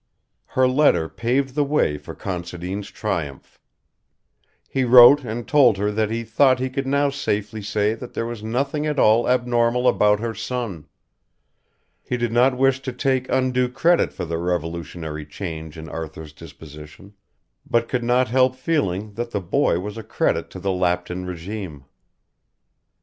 Her 0.57 0.67
letter 0.67 1.07
paved 1.07 1.53
the 1.53 1.63
way 1.63 1.99
for 1.99 2.15
Considine's 2.15 2.89
triumph. 2.89 3.59
He 4.67 4.83
wrote 4.83 5.23
and 5.23 5.47
told 5.47 5.77
her 5.77 5.91
that 5.91 6.09
he 6.09 6.23
thought 6.23 6.57
he 6.57 6.71
could 6.71 6.87
now 6.87 7.11
safely 7.11 7.61
say 7.61 7.93
that 7.93 8.15
there 8.15 8.25
was 8.25 8.41
nothing 8.43 8.87
at 8.87 8.97
all 8.97 9.29
abnormal 9.29 9.87
about 9.87 10.19
her 10.19 10.33
son. 10.33 10.87
He 12.01 12.17
did 12.17 12.31
not 12.31 12.57
wish 12.57 12.79
to 12.79 12.91
take 12.91 13.29
undue 13.29 13.69
credit 13.69 14.11
for 14.11 14.25
the 14.25 14.39
revolutionary 14.39 15.23
change 15.23 15.77
in 15.77 15.87
Arthur's 15.87 16.33
disposition, 16.33 17.13
but 17.69 17.87
could 17.87 18.03
not 18.03 18.27
help 18.27 18.55
feeling 18.55 19.13
that 19.13 19.29
the 19.29 19.39
boy 19.39 19.79
was 19.79 19.99
a 19.99 20.03
credit 20.03 20.49
to 20.49 20.59
the 20.59 20.71
Lapton 20.71 21.27
regime. 21.27 21.83